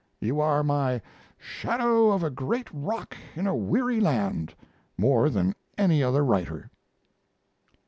You 0.19 0.39
are 0.39 0.63
my 0.63 0.99
"shadow 1.37 2.09
of 2.09 2.23
a 2.23 2.31
great 2.31 2.67
rock 2.73 3.15
in 3.35 3.45
a 3.45 3.53
weary 3.55 3.99
land" 3.99 4.51
more 4.97 5.29
than 5.29 5.53
any 5.77 6.01
other 6.01 6.25
writer. 6.25 6.71